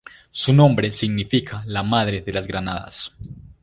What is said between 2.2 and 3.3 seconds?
de las granadas".